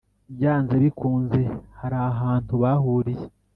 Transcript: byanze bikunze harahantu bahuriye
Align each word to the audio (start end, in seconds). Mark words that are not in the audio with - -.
byanze 0.35 0.73
bikunze 0.83 1.41
harahantu 1.79 2.53
bahuriye 2.63 3.25